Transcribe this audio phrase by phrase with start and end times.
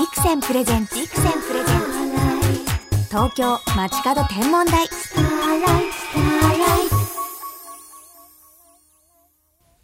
[0.00, 3.08] ビクセンプレゼンツビクセンプレゼンツ。
[3.10, 4.88] 東京街角天文台。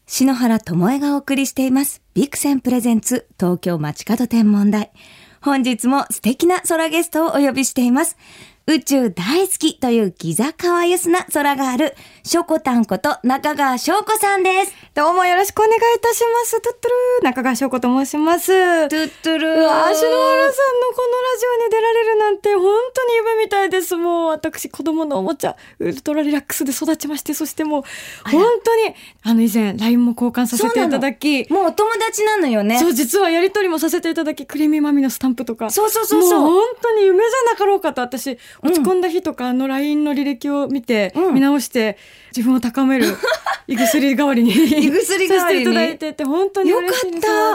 [0.06, 2.00] 篠原智恵がお送りしています。
[2.14, 4.90] ビクセンプレゼンツ東京街角天文台。
[5.42, 8.16] 本日も素敵な空ゲストをお呼びしています。
[8.68, 11.94] 宇宙大好きというギザカワユスな空がある、
[12.24, 14.72] ショコタンこと中川翔子さんです。
[14.92, 16.60] どうもよろしくお願いいたします。
[16.60, 18.48] トゥットゥルー中川翔子と申します。
[18.88, 19.54] トゥットゥルー。
[19.54, 23.94] うわー、篠原さんのこのラジオに出られるなんて本当に夢みたいです。
[23.94, 27.82] もう私子供のおもちゃ、ウルトラリラックスで育ちまして、そしてもう
[28.28, 32.80] 本当に、あの以前 LINE も交換させていただき、もうお友達なのよね。
[32.80, 35.70] そう、実はやりとりもさせていただき、クリーミーマミのスタンプとか。
[35.70, 36.40] そうそうそうそう。
[36.40, 41.98] もう本当に夢じゃなかろうかと私、落ち込んだ日とか、あの LINE の履歴を見て、うん見直して、
[42.34, 43.06] 自分を高める
[43.68, 46.88] 胃薬代わりに胃薬代わりにさせていただいてて、本当によかっ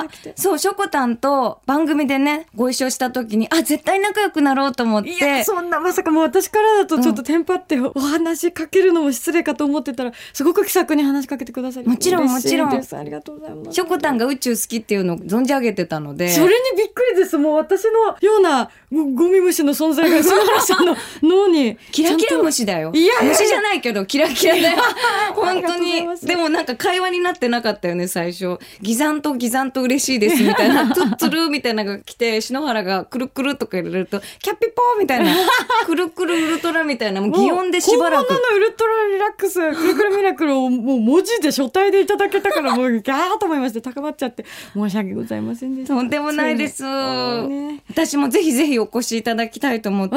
[0.05, 0.33] た。
[0.35, 5.09] そう、ショコタンと番組でね、ご一緒した時に、あ、絶対仲良くなろうと思って。
[5.09, 11.87] いや、そんな、まさかもう私からだとちょっとテンパってお話しかけるのも失礼かと思ってたら、すごく気さくに話しかけてくださり。
[11.87, 13.73] もちろんもちろんですありがとうございます。
[13.73, 16.29] ショコタンが宇宙好きっていうのを存じ上げてたので。
[16.29, 16.77] それに
[17.21, 17.37] です。
[17.37, 21.77] もう私のようなゴゴミ虫の存在が篠原さんの脳に。
[21.91, 22.91] キラキラ虫だよ。
[22.93, 24.77] いや虫じゃないけど、キラキラだよ。
[25.35, 28.57] 本当にでもなんか会話になってなかったよね、最初。
[28.81, 35.33] ギザンとギザンと嬉しいですみたいな、 トゥッツルーみたいなのが来て、篠原がくるくるとか入れると、キャピポーみたいな、
[35.85, 45.93] くるくるウルトラみたいな、もう擬音でしばらくのウルトラリラックス、クルクルミラクルをもう文字で書体でいただけたから、もうギャーと思いまして、高まっちゃって、申し訳ございませんでした。
[45.93, 46.83] とんでもないです。
[47.89, 50.15] 私もぜひぜひお越しいただきたいと思って。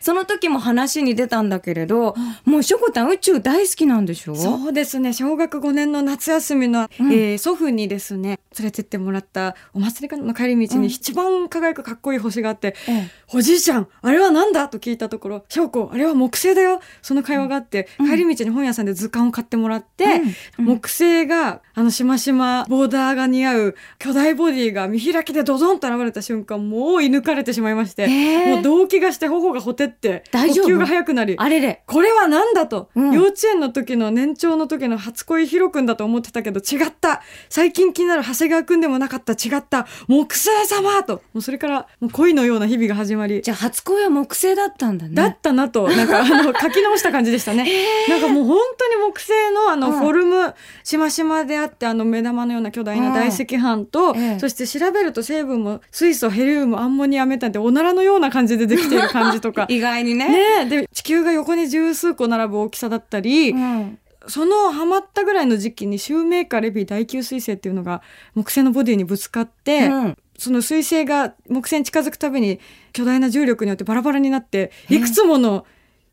[0.00, 4.34] その時も話に出たんだけれど、もうしょこたん宇宙大好きなんでしょ？
[4.34, 5.12] そうですね。
[5.12, 7.12] 小学5年の夏休みの、うん。
[7.12, 10.82] えー祖父にですね連れてってもらったお祭りの帰り道うん。
[10.82, 18.10] に一番輝くかっこいい星があってええ「おじいちゃんあれは何だ?」と聞いたところ「翔子あれは木星だよ」その会話があって、うん。
[18.10, 20.22] 帰り道に本屋さんで図鑑を買ってもらって、
[20.58, 20.64] うん。
[20.64, 28.54] 木星があのしましまボーダーが似合う巨大ボディが見開きでドドンと現れた瞬間もう射抜かれてしまいまして、えー。
[28.54, 30.66] もう動悸がして頬がほてって大丈夫？
[30.66, 31.82] 呼吸が速くなりあれれ。
[31.86, 33.12] これは何だと、うん。
[33.12, 37.22] 幼稚園の時の年長の時の初恋ヒロ君だと思ってたけど違った。
[37.48, 39.32] 最近気になる長谷川君でもなかった。
[39.32, 39.86] 違った。
[40.08, 41.22] 木星様と。
[41.32, 43.42] もうそれからもう恋のような日々が始まり。
[43.42, 45.14] じゃあ初恋は木星だったんだね。
[45.14, 47.66] だったなと、なんかあの書き直した感じでしたね。
[48.08, 49.98] なんかもう本当に木星のあのうん。
[49.98, 50.54] フォルム、
[50.84, 54.38] しましまであってあの目玉のような巨大な大赤飯と、ええ。
[54.38, 59.66] そして調べると成分も水素、ヘリウム、アンモニア、メタンっておならのような感じでできている感じとか。
[59.70, 60.28] 意外にね。
[60.28, 68.02] ねえで地球が横に十数個並ぶ大きさだったり、うんそのハマったぐらいの時期にシューメーカーレビー第9彗星っていうのが
[68.34, 72.60] 木星のボディにぶつかって、うんその彗星が木星に近づくたびに
[72.92, 75.64] 巨大な重力によってバラバラになっていくつもの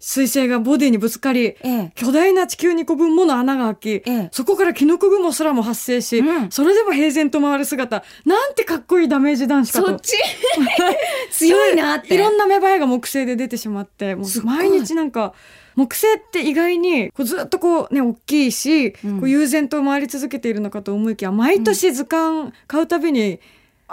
[0.04, 1.92] 彗星がボディにぶつかりええ。
[1.96, 4.30] 巨大な地球2個分もの穴が開き、ええ。
[4.34, 6.52] そこからキノコ雲すらも発生し、うん。
[6.52, 9.88] それでも平然と回る姿なんてかっこいいダメージ男子かと。
[9.88, 10.18] そっち？
[11.32, 12.16] 強いなって。
[12.16, 15.34] いろんな芽生えが木星で出てしまってもう毎日なんか
[15.76, 19.20] 木星って意外にこうずっとこうね大きいし、うん。
[19.22, 23.40] こう悠然と回り続けているのかと思いきや毎年図鑑買うたびに、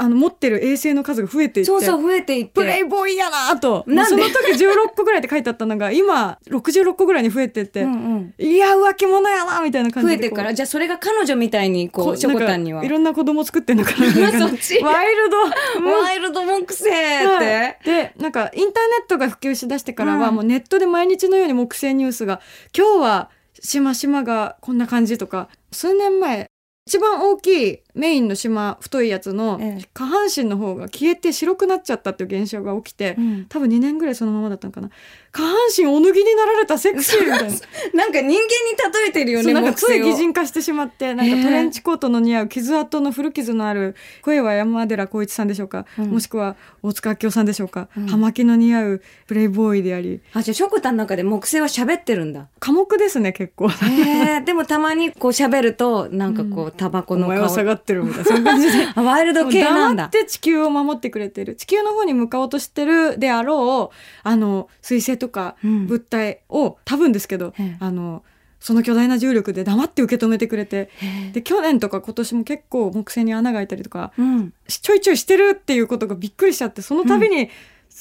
[0.00, 2.53] あの持ってる衛星の数が増えていってそうそう増えていって。
[2.53, 3.84] プレイボーイやなと。
[3.87, 8.34] その時16個ぐらいって書いてあったのが今66個ぐらいに増えてって、うんうん。
[8.39, 12.81] いや浮気者やなみたいな感じ増えてから、じゃあそれが彼女みたいに、こう、ショコタンには。
[12.81, 14.83] なんかいろんな子供作ってんのかななそっち。
[14.83, 15.37] ワイルド、
[15.81, 16.03] うん。
[16.03, 16.91] ワイルド木星って。
[16.94, 17.78] はい。
[17.84, 22.41] でなんかインターネットが普及しだしてからは、うんもうネットで毎日のように木星ニュースが
[22.77, 26.47] 今日はしましまがこんな感じとか数年前
[26.87, 29.89] 一番大きいメインの島太いやつのええ。
[29.93, 33.47] 下半身の方が消えて白くなっちゃったっていう現象が起きて、うん。
[33.49, 34.91] 多分2年ぐらいそのままだったのかな。
[35.33, 37.56] 下半身お脱ぎになられたセクシーみたいな。
[37.95, 46.10] なんか人間に例えてるよね、なんかつい擬人化してしまってなんかトレンチコートの似合う傷跡の古傷のある声は山寺宏一さんでしょうか、うん。
[46.10, 48.07] もしくは大塚明夫さんでしょうか、うん。
[48.07, 50.21] 葉巻の似合うプレイボーイであり。
[50.34, 52.48] あ、じゃあショコタンの中で木星は喋ってるんだ。
[52.59, 53.69] 寡黙ですね結構。
[53.69, 57.41] へえ、でもたまにこう喋ると、なんかこう、タバコおの香り。
[57.80, 58.86] ってるみたいなそういう感じで。
[58.94, 60.10] あ ワイルド系なんだ黙っ。
[60.10, 68.22] て地球を守ってくれてる地球の方に向かおうとしてるであろうあの彗星とかうん物体を多分ですけど、ええあの
[68.60, 70.91] その巨大な重力で黙って受け止めてくれて
[71.32, 74.53] で去年とか今年も結構木星に穴が開いたりとかうん。
[74.68, 77.48] ちょいちょいしてるっていうことがびっくりしちゃってその度に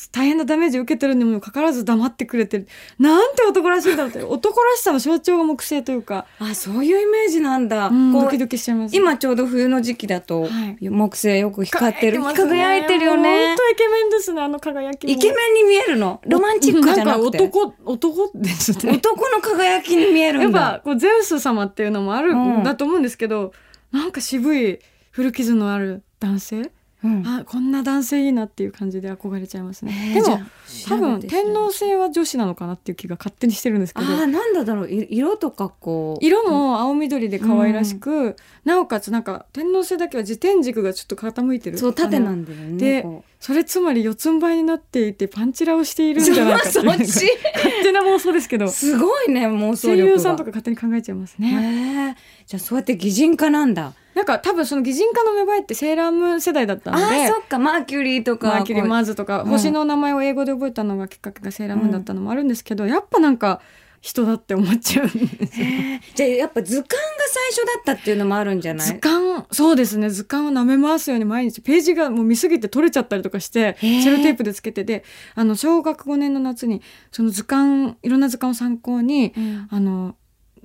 [0.07, 2.67] 大変なダメージを受けてるにもかかわらず黙ってくれてる。
[2.97, 4.23] なんて男らしいんだろうって。
[4.23, 8.95] 男らしさの象徴が木星というか、あそういうイメージなんだ、こううんドキドキしちゃいます。
[8.95, 10.47] 今ちょうど冬の時期だと、は
[10.79, 10.89] い。
[10.89, 12.21] 木星よく光ってる。
[12.21, 13.47] 輝い輝いてるよね。
[13.47, 16.21] 本当イケメンですねあの輝きもイケメンに見えるの？
[16.25, 17.37] ロマンチックじゃなくて。
[17.45, 18.93] んか男男ですね。
[18.93, 22.63] 男の輝きに見えるやっんだぱこうゼウス様っていうのもあるん。
[22.63, 23.53] だと思うんですけど、
[23.91, 24.79] なんか渋い
[25.11, 26.71] 古傷のある男性、
[27.03, 27.23] うん。
[27.25, 30.39] あこんな男性いいなっていう感じで憧れちゃいますね、でもえーじゃあ
[30.89, 34.05] 多分天皇星は女子なのかなっていう気が勝手にしてるんですけど。
[34.05, 34.89] あーなんだだろう。
[34.89, 36.25] い色とかこう。
[36.25, 38.35] 色も青緑で可愛らしく、
[38.65, 41.77] なおかつなんか天皇星だけは自転軸がちょっと傾いてる。
[41.77, 47.03] そう縦なんだよねでこそれつまり四つん這いになっていてパンチラをしているんじゃないかっていう 勝
[47.83, 48.65] 手な妄想ですけど。
[48.65, 50.13] うすごいね妄想声力が。
[50.15, 51.47] 優さんとか勝手に考えちゃいますね。
[51.47, 52.15] へえ
[52.45, 57.57] じゃあそうやって擬人化なんだなんか多分その擬人化の芽生えってセーラームーン世代だったのであーそっか。
[57.57, 58.49] マーキュリーとか。
[58.49, 59.49] マーキュリーマーズとか、うん。
[59.49, 63.61] 星の名前を英語で覚えたのがきっかけがセーラームーンだったのもあるんですけど、やっぱなんか
[64.01, 65.67] 人だって思っちゃうんですよ。
[66.15, 68.87] じゃあやっぱ図鑑が最初だったっていうのもあるんじゃない？
[68.87, 70.09] 図鑑そうですね。
[70.09, 75.05] 図鑑を舐め回すように毎日ページがもう見すぎて取れちゃったりとかしてセロテープでつけてで
[75.35, 76.81] あの小学5年の夏に
[77.11, 79.67] その図鑑いろんな図鑑を参考に、うん。
[79.71, 80.15] あの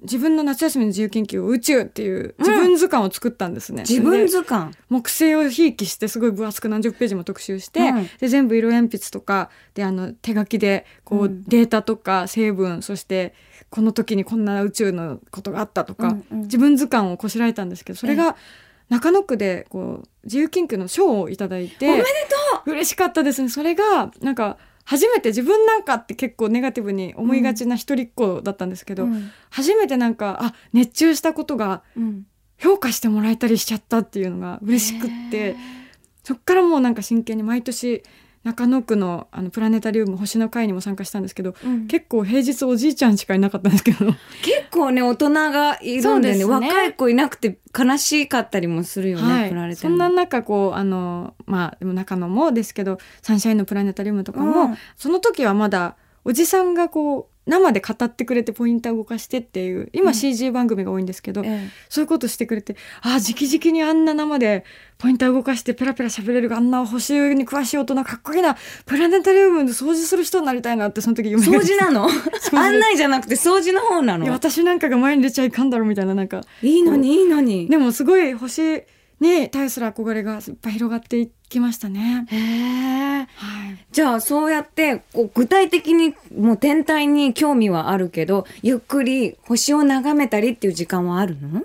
[0.05, 3.83] 自分の夏休みの自由研究を宇宙っていう自分図鑑を作ったんですね。
[3.89, 4.73] 自分で図鑑。
[4.89, 8.09] 木星をひいきしてすごい分厚く何十ページも特集して、うん。
[8.21, 11.45] で全部色鉛筆とかであの手書きでこう、うん。
[11.45, 13.35] データとか成分そして
[13.71, 16.41] この時にこんな宇宙のことがあったとか、うんうん。
[16.43, 18.37] 自分図鑑をこしらえたんですけどそれが
[18.91, 22.05] 中野区でこう自由研究の賞をいただいておめで
[22.65, 23.49] と嬉しかったですね。
[23.49, 29.31] それがなんか初めて自分なんかって結構ネガティブに思いがちな一人っ子だったんですけど、ううん。
[29.51, 32.27] 初めてなんかあ熱中したことがうん。
[32.59, 35.57] 評価してもらえたりしちゃったっていうのが嬉しくって
[36.23, 38.03] そっからもうなんか真剣に毎年
[38.45, 41.87] 中野区のあのプラネタリウム星の会にも参加したんですけどうん。
[41.87, 44.07] 結構平日おじいちゃんしかいなかったんですけど。
[44.07, 44.17] 結
[44.71, 46.39] 構ね大人がいるんでね。
[46.39, 46.45] ね。
[46.45, 49.49] 若い子いなくて悲しかったりもするよね、はい。
[49.49, 54.77] プラネタそんな中こうあのまあでも中野もですけどサンシャインのプラネタリウムとかも、うん。
[54.97, 60.15] その時はまだおじさんがこう生で語ってくれてポインター動かしてっていう今うん。
[60.15, 64.65] CG 番組が多いんですけど、えそういうことしてくれてああ直々にあんな生で
[64.99, 68.57] ポインター動かしてペラペラ喋れるあんな星に詳しい大人かっこいいな
[68.87, 72.09] プラネタリウムで掃除する人になりたいなってその時え夢掃除なの？
[72.51, 72.59] 除。
[72.59, 76.41] 案内じゃなくて掃除の方ないのや私なんかが前に出ちゃいかんだろみたいななんか。
[76.63, 77.69] いいのにいいのに。
[77.69, 78.85] でもすごい星
[79.21, 82.27] に対する憧れがいっぱい広がっていきましたね。
[82.29, 83.27] へえはい、
[83.91, 91.63] じゃあそうやってこう具体的にもう天体に興味はあるけどゆっくり星を眺めたりっていう時間はあるの？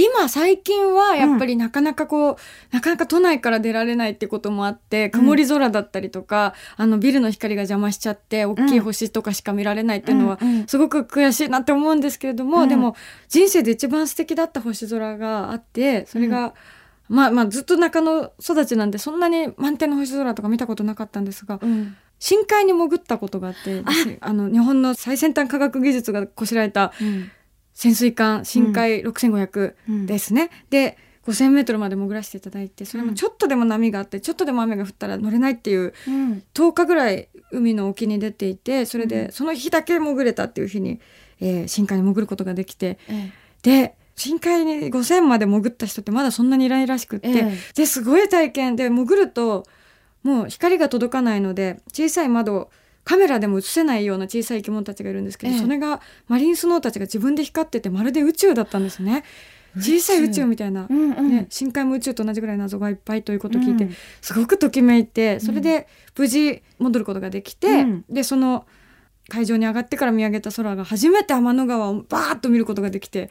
[0.00, 2.36] 今最近はやっぱりなかなかこう、
[2.70, 10.48] なかなか都内から出られないってこともあって曇り空だったりとか、あのビルの光が邪魔しちゃって大きい星とかしか見られないっていうのはうん。
[10.48, 12.68] うんすごく悔しいなって思うんですけれども、うん。
[12.68, 12.94] でも
[13.28, 16.54] 人生で一番素敵だった星空があってそれが、
[17.08, 21.96] まあまあずっと中野育ちなんでそんなに満天の星空とか見たことなかったんですが、うん。
[22.18, 23.82] 深海に潜ったことがあって
[24.20, 24.32] あ。
[24.32, 27.30] の日本の最先端科学技術がこしらえたうん
[27.74, 30.06] 潜水艦深海6500うん。
[30.06, 36.42] ですね、で5000メートルまで潜らせていただいてそれもちょっとでも波があってちょっとでも雨が降ったら乗れないっていううん。
[36.54, 39.32] 10日ぐらい海の沖に出ていてそれでうん。
[39.32, 41.00] その日だけ潜れたっていう日に、
[41.40, 43.30] えー深海に潜ることができてえ。
[43.62, 47.58] で深海に5000まで潜った人ってまだそんなにいないらしくって、ええ。
[47.74, 48.76] ですごい体験。
[48.76, 49.64] で潜ると
[50.24, 52.70] もう光が届かないので小さい窓
[53.04, 55.60] カメラでも映せないような小さい生き物たちがいるんですけど、ええ。
[55.60, 59.24] それがマリンスノーたちが自分で光っててまるで宇宙だったんですね。
[59.76, 61.30] 小さい宇宙みたいな、うんうん。
[61.30, 63.94] ね、深海も宇宙と同じぐらい謎がいっぱいということを聞いて、うん。
[64.20, 68.04] すごくときめいてそれで無事戻ることができて、うん。
[68.10, 68.66] でその
[69.28, 73.30] 海上に上がってから見上げた空が初めて天の川をバーッと見ることができて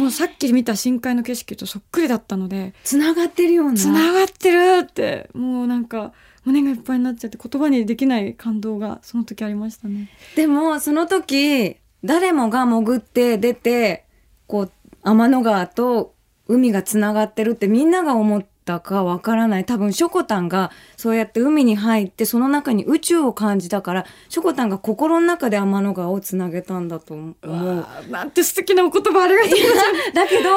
[0.00, 6.12] もうさっき見た深海の景色とそっくりだったのでつながってるようなつながってるってもうなんか
[6.44, 10.08] 胸がいっぱいになっちゃって言葉にできない感動がその時ありましたね。
[10.36, 14.06] でもその時誰もが潜って出て
[14.46, 16.14] こう天の川と
[16.48, 27.86] 海がつながってるってみんなが思ったかわからない多分ショコタンがそうやって海に入ってその中に宇宙を感じたからショコタンが心の中で天の川をつなげたんだと思う。
[28.10, 30.12] なんて素敵なお言葉ありがとうございます。
[30.14, 30.50] だけど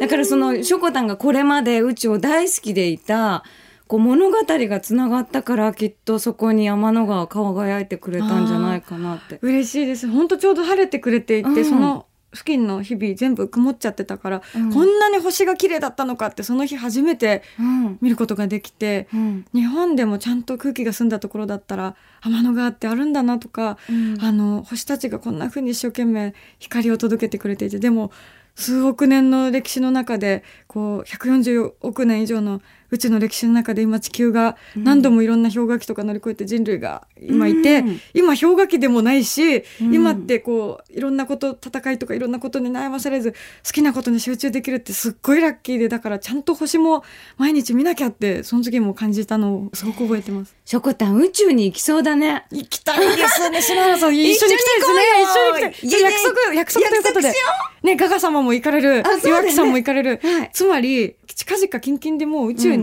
[0.00, 3.44] だからそのショコタンがこれまで宇宙を大好きでいた
[3.86, 9.38] こう物語がつながったからきっとそこに天の川輝いてくれたんじゃないかなって。
[9.42, 14.72] 嬉しいです本当ちょうど晴れてくれていて、うんその付近の日々全部曇っちゃってたから、うん。
[14.72, 17.98] こんなに星が綺麗だったのかってその日初めてうん。
[18.00, 19.44] 見ることができて、うん。
[19.52, 24.16] 日本でもちゃんと空気が澄んだところだったら天の川ってあるんだなとか、うん。
[24.20, 28.10] あの星たちがこんな風に一生懸命光を届けてくれていてでも
[28.54, 32.60] 数億年の歴史の中でこう140億年以上の
[32.92, 43.32] 宇宙の歴史の中で今地球が何度もいろんな氷河期とか乗り越えて人類が今いて、うん今氷河期でもないし、うん今ってこういろんなこと戦いとかいろんなことに悩まされず
[43.64, 47.02] 好きなことに集中できるってすっごいラッキーでだからちゃんと星も
[47.38, 50.54] 毎日見なきゃってその時も感じたのをすごく覚えてます。
[50.64, 52.44] しょこたん宇宙に行きそうだね。
[52.50, 53.62] 行きたいですね。
[53.62, 55.02] 篠原さん、一緒に行きたいですね。
[55.22, 56.02] 一緒に行きたい。
[56.02, 57.32] 約束、約束ということで。
[57.82, 60.50] ね、ガガ様も行かれる岩木さんも行かれるはい。
[60.52, 62.81] つまり、近々キンキンでもう宇宙に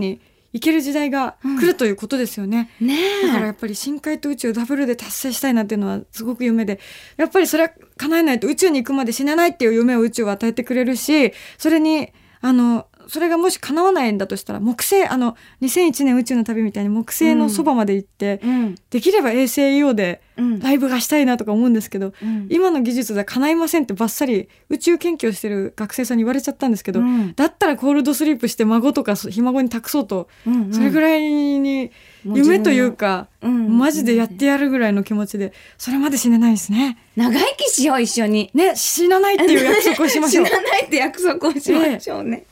[0.52, 2.70] 行ける時代が来るということですよね。
[2.80, 3.26] ねえ。
[3.26, 6.80] だからやっぱり深海と宇宙ダブルで達成したいなっていうのはすごく夢で、
[7.16, 12.08] やっぱりそれは叶えないと宇宙に行くまで死ねないっていう夢を宇宙は与えてくれるし、それに、
[12.40, 18.74] あの、それがもし叶わないんだとしたら、木星、あの、2001年宇宙の旅みたいに木星のそばまで行って、うん。
[18.90, 20.58] できれば衛星 EO でうん。
[20.60, 31.90] ライブがしたいなとか思うんですけど、うん今の技術では叶いませんってバッサリ宇宙研究をしてる学生さんに言われちゃったんですけど、うんだったらコールドスリープして孫とかひ孫に託そうと、うんうんそれぐらいに
[32.24, 36.98] 夢というか、うんマジでやってやるぐらいの気持ちでそれまで死ねないですね。
[37.16, 38.50] 長生きしよう、一緒に。
[38.54, 40.52] ね死なないっていう約束をしましょう 死。
[40.52, 42.44] なないって約束をしましょうね。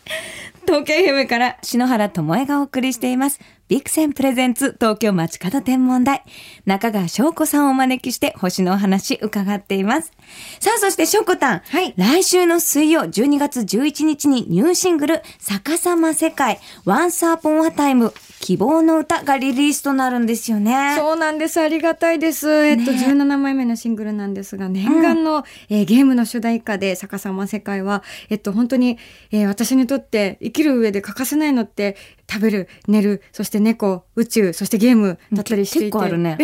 [0.69, 3.41] 東京 FM から篠原智恵がお送りしています。
[3.69, 6.23] ビクセンプレゼンツ東京街角天文台。
[6.65, 10.11] 中川翔子さんをお招きして星のお話伺っています。
[10.59, 11.59] さあ、そして翔子たん。
[11.59, 18.11] はい来週の水曜12月11日にニューシングル逆さま世界 Once Upon a Time
[18.41, 20.95] 希望の歌がリリースとなるんですよね。
[20.97, 21.61] そうなんです。
[21.61, 22.49] ありがたいです。
[22.49, 28.97] えっと、ね17枚目のシングルなんですが、念願の、えーゲームの主題歌で、逆さま世界は、えっと、本当に、
[29.31, 31.97] えー私にとって生きる上で欠かせないのって、
[32.31, 35.85] 食べる、寝る、そして猫、宇宙、そしてゲームだったりしていて。
[35.87, 36.37] 結構あるね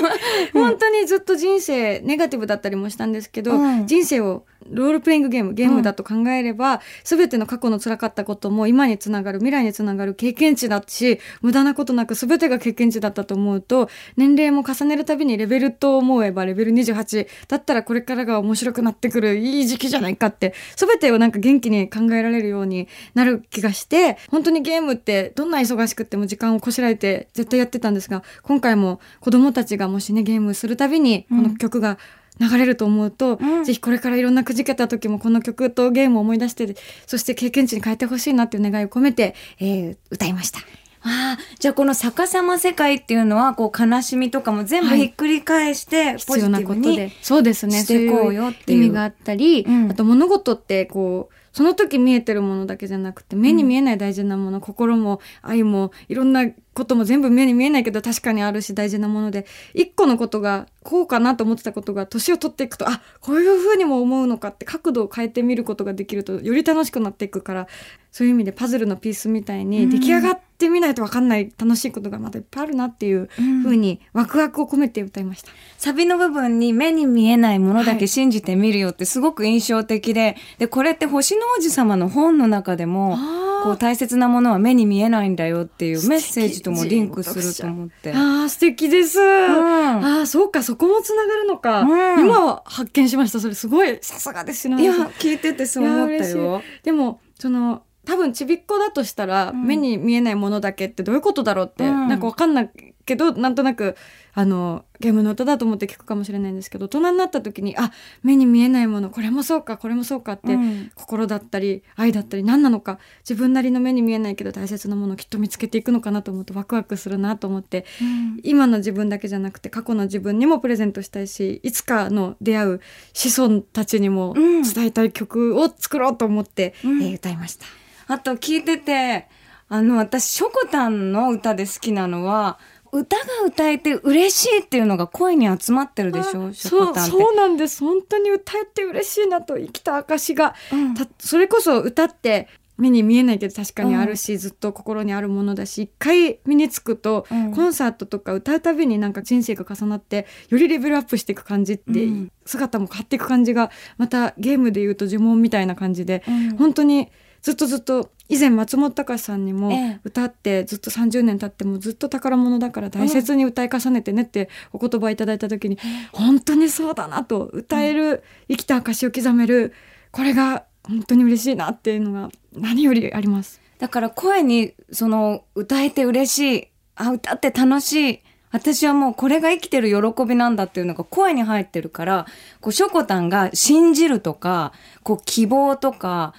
[0.54, 31.98] 本当にずっと人生、ネガティブだったりもしたんですけど、うん人生をロールプレイングゲーム、ゲームだと考えれば、すべての過去の辛かったことも今につながる、未来につながる経験値だし、無駄なことなくすべてが経験値だったと思うと、年齢も重ねるたびにレベルと思えばレベル28だったらこれからが面白くなってくるいい時期じゃないかって、すべてをなんか元気に考えられるようになる気がして、本当にゲームってどんな忙しくっても時間をこしらえて絶対やってたんですが、今回も子供たちがもしね、ゲームするたびにこの曲が、
[32.38, 36.76] 流れると思うと、うんぜひこれからいろんなくじけた時もこの曲とゲームを思い出して
[37.06, 40.60] そして経験値に変えてほしいなっていう願いを込めて、えー歌いました。
[41.06, 47.12] ああ、じゃあこの逆さま世界っていうのは、こう悲しみとかも全部ひっくり返して、ポジテ必要なィブにことで。
[47.22, 47.84] そうですね。
[47.84, 56.44] していこうよっていう意味があったり、うんあと物事ってこう、その時見えてるものだけじゃなくて、目に見えない大事なもの、心も愛も、いろんな
[56.76, 67.66] ことも全部目に見えないけど確かにあるし大事なもので、一個のことがこうかなと思ってたことが年を取っていくと、あ、こういう風にも思うのかって角度を変えてみることができると、より楽しくなっていくから、
[68.12, 73.28] そういう意味でパズルのピースみたいに出来上がってみないと分かんない楽しいことがまだいっぱいあるなっていう
[73.62, 75.50] 風にワクワクを込めて歌いました。
[75.76, 78.00] サビの部分に目に見えないものだはい。
[78.00, 88.12] け信じてみるよってすごく印象的で、で、これって星の王子様の本の中でも、あーこう大切なものは目に見えないんだよっていうメッセージともリンクすると思って。
[88.14, 89.18] ああ、素敵です。
[89.20, 91.80] ああ、そうか、そこもつながるのか。
[91.80, 93.40] うん今は発見しました。
[93.40, 96.62] それすごい、さすがですよいや、聞いててそう思ったよ嬉。
[96.82, 102.70] でも、その、多分ちびっこだとしたら、うん目に見えないものだけってどういうことだろうって、うんなんかわかんない
[103.04, 103.96] けど、なんとなく、
[104.38, 107.90] あの、ゲームの歌だと思って聞くかもしれないんですけど、大人になった時に、あ、
[108.22, 110.90] 目に見えないもの、これもそうか、これもそうかって、うん。
[110.94, 118.40] 心だったり、愛だったり、何なのか、自分なりの目に見えないけど大切なものをきっと見つけていくのかなと思うとワクワクするなと思って、うん。
[118.42, 122.80] 今の自分だけじゃなくて過去の自分にもプレゼントしたいしいつかの出会う
[123.14, 124.62] 子孫たちにもうん。
[124.64, 127.02] 伝えたい曲を作ろうと思って、うん。
[127.02, 127.64] えー歌いました。
[128.08, 129.28] あと聞いてて、
[129.68, 132.58] あの、私、ショコタンの歌で好きなのは、
[132.98, 136.94] 歌が歌えて嬉しいっていうのが声に集まってるでしょそう。
[136.94, 137.84] そうなんです。
[137.84, 140.94] 本当に歌えて嬉しいなと生きた証が、うん。
[140.94, 142.48] たそれこそ歌って
[142.78, 147.54] 目に見えないけど確かにあるし、ずっと心にあるものだし一回身につくと、うん。
[147.54, 152.32] コンサートとか歌うたびになんか人生が重なってよりレベルアップしていく感じって、うん。
[152.44, 156.56] 姿も変わっていく感じがまたゲームで言うと呪文みたいな感じで、うん。
[156.56, 157.08] 本当に
[157.46, 160.00] ずっとずっと以前松本隆さんにもええ。
[160.02, 165.78] 歌ってずっと30年経ってもずっと宝物だから大切に歌い重ねてねってお言葉いただいた時に
[166.10, 169.72] 本当にそうだなと歌える生きた証を刻める
[170.10, 173.60] これが本当に嬉しいなっていうのが何よりあります。
[173.78, 182.26] だから声にその歌えて嬉しいあ歌って楽しい私はもうこれが生きてる喜びなんだっていうのが声に入ってるから
[182.60, 184.72] こうしょこたんが信じるとか
[185.04, 186.34] こう希望とか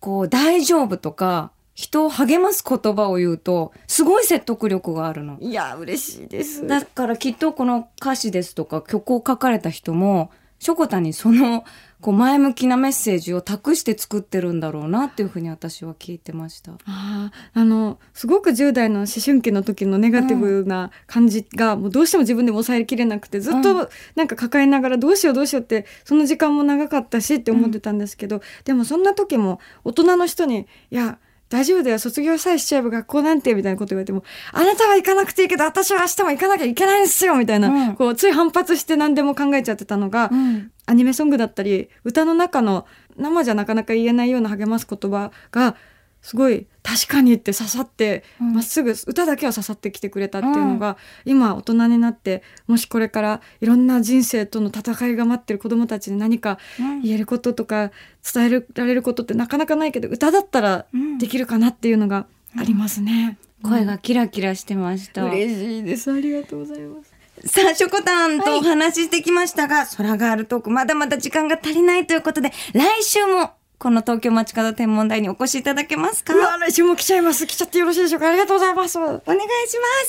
[0.00, 5.38] こう大丈夫とか人を励ます言葉を言うとすごい説得力があるの。
[5.40, 6.66] いや嬉しいです。
[6.66, 11.64] だからきっとこの歌詞ですとか曲を書かれた人もしょこたんにその
[12.00, 16.72] こう前向きなメッセージを託して作ってるんだろうなっていうふうに私は聞いてました。
[16.72, 31.18] あああのすごく10代の思春期の時のネガティブな感じが、もうどうしても自分でも抑えきれなくてずっうとなんか抱えながらどうしようどうしようってその時間も長かったしって思ってたんですけど、でもそんな時も大人の人に「いや
[31.50, 37.96] 大丈夫だよ卒業さえしちゃえば学校なんて」みたいなこと言われても「あなたは行かなくていいけど私は明日も行かなきゃいけないんですよ」みたいな、うん。
[37.96, 42.84] こうつい反発して何でも考えちゃってたのが、うんアニメソングだったり歌の中の
[43.16, 45.76] 生じゃなかなか言えないような励ます言葉が
[46.20, 57.90] すごい確かにって刺さってうんま、っすぐ歌だけは刺さってきてくれたっていうのが、今大人になってもしこれからいろんな人生との戦いが待ってる子どもたちに何かうん言えることとか
[58.34, 62.26] 伝えられることってなかなかないけど歌だったらうんできるかなっていうのが
[62.58, 63.38] ありますね。
[63.62, 65.24] 声がキラキラしてました。
[65.24, 66.12] 嬉しいです。
[66.12, 67.09] ありがとうございます。
[67.46, 76.34] さあ、しょこたんとお話ししてきましたが、空があるトーク、まだまだ時間が足りないということで、来週も、この東京街角天文台にお越しいただけますか？
[76.34, 77.46] うわ来週も来ちゃいます。
[77.46, 78.28] 来ちゃってよろしいでしょうか？
[78.28, 78.98] ありがとうございます。
[78.98, 79.24] お願いし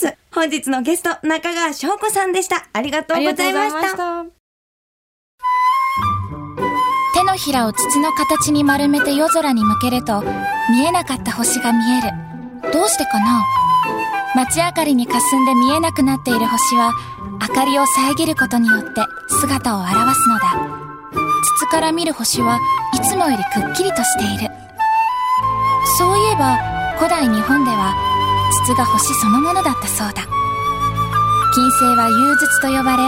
[0.01, 0.17] ます。
[0.33, 2.67] 本日のゲスト、中川翔子さんでした。
[2.73, 3.95] ありがとうございました。
[3.95, 4.25] た。
[7.13, 10.21] 手のひらを筒の形に丸めて夜空に向けると
[10.69, 13.45] 見えなかった星が見えるどうしてかな？
[14.35, 16.91] 街明かりに霞んで見えなくなっている星は
[17.41, 20.53] 明かりを遮ることによって姿を現すのだ。
[21.57, 22.59] 筒から見る星は
[22.93, 24.53] いつもよりくっきりとしている。
[25.97, 26.57] そういえば
[26.99, 27.95] 古代日本では
[28.65, 30.21] 筒が星そのものだったそうだ。
[31.55, 33.03] 金星は幽筒と呼ばれ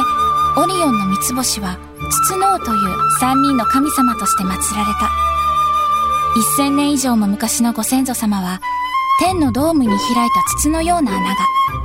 [0.57, 1.77] オリオンの三つ星は
[2.25, 5.11] 筒の王という三人の神様として祀られた。
[6.57, 8.61] 1000年以上も昔のご先祖様は
[9.19, 9.99] 天のドームに開い
[10.31, 11.35] た筒のような穴が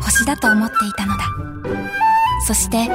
[0.03, 1.38] 星だと思っていたのだ。
[2.49, 2.89] そして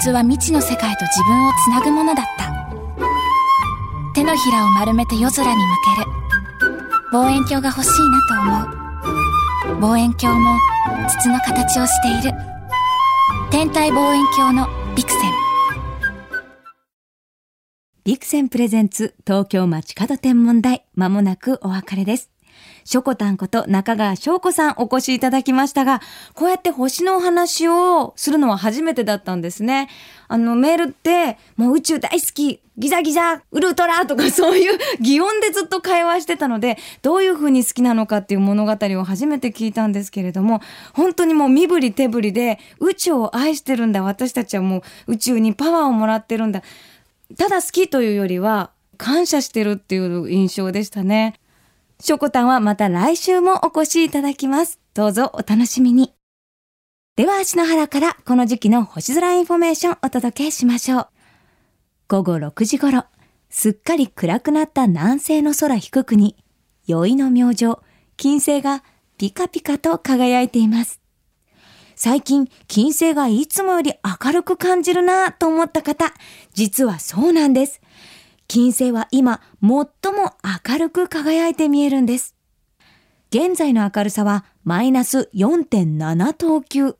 [0.00, 2.50] 筒は未知の世界と自分をつなぐものだった。
[4.14, 6.10] 手のひらを丸めて夜空に向ける。
[7.12, 9.80] 望遠鏡が欲しいなと思う。
[9.80, 10.56] 望遠鏡も
[11.10, 12.38] 筒の形をしている。
[13.50, 15.32] 天体望遠鏡のビクセン。
[18.04, 22.30] ビクセンプレゼンツ東京街角天文台、まもなくお別れです。
[22.86, 26.00] しょこたんこと中川翔子さんお越しいただきましたが、
[26.34, 29.88] こうやって星のお話をするのは初めてだったんですね。
[30.28, 40.60] あのメールって、もう宇宙大好き、ギザギザ、ウルトラとか そういう擬音でずっと会話してたので、どういう風に好きなのかっていう物語を初めて聞いたんですけれども、
[40.92, 46.62] 本当にもう身振り手振りで宇宙を愛してるんだ、私たちはもう宇宙にパワーをもらってるんだ。
[47.36, 51.34] ただ好きというよりは感謝してるっていう印象でしたね。
[51.98, 54.78] しょこたんはまた来週もお越しいただきます。
[54.92, 56.12] どうぞお楽しみに。
[57.16, 61.08] では、篠原からこの時期の星空インフォメーションお届けしましょう。
[62.08, 63.06] 午後6時頃、
[63.48, 66.36] すっかり暗くなった南西の空低くに、
[66.86, 67.76] 宵の明星、
[68.18, 68.84] 金星が
[69.16, 71.00] ピカピカと輝いています。
[71.94, 76.12] 最近、金星がいつもより明るく感じるなぁと思った方、
[76.52, 77.80] 実はそうなんです。
[78.48, 79.86] 金星は今、最も
[80.68, 82.36] 明るく輝いて見えるんです。
[83.30, 86.96] 現在の明るさはマイナス4.7等級。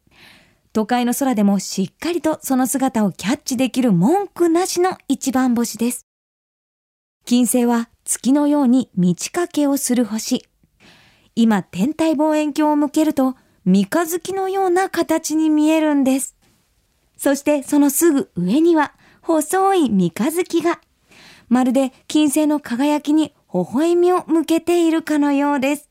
[0.72, 6.04] 都会の空でもしっかりとその姿をキャッチできる文句なしの一番星です。
[7.24, 10.44] 金星は月のように満ち欠けをする星。
[11.34, 16.36] 今、天体望遠鏡を向けると、三日月のような形に見えるんです。
[17.16, 20.80] そしてそのすぐ上には細い三日月が、
[21.48, 25.88] まるで金星の輝きに微笑みを向けているかのようです。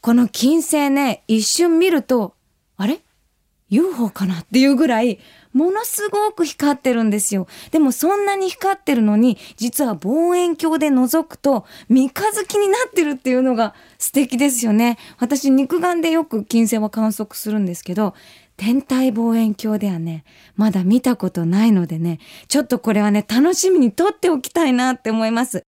[0.00, 2.34] この金星ね、一瞬見ると、
[2.76, 3.00] あれ
[3.70, 4.40] ?UFO かな？
[4.40, 5.20] っていうぐらい、
[5.52, 7.46] ものすごく光ってるんですよ。
[7.70, 14.98] でもそんなに光ってるのに、実は望遠鏡で覗くと、三日月になってるっていうのが素敵ですよね。
[15.18, 18.14] 私、肉眼でよく金星は観測するんですけど、
[18.56, 20.24] 天体望遠鏡ではね、
[20.56, 25.64] まだ見たことないのでね、ちょっとこれはね、楽しみに撮っておきたいなって思います。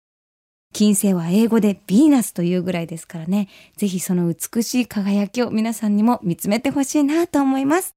[0.73, 7.95] 金星は英語でヴィーナスというぐらいですからね、ぜひその美しい輝きを皆さんにも見つめてほしいなと思います。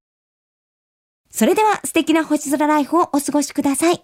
[1.31, 4.03] それでは素敵な星空ライフをお過ごしください。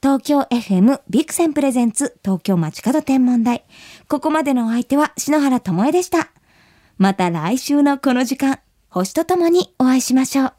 [0.00, 3.64] 東京 FM ビクセンプレゼンツ東京街角天文台。
[4.08, 6.30] ここまでのお相手は篠原智恵でした。
[6.96, 8.60] また来週のこの時間。
[8.98, 10.57] 星とともにお会いしましょう。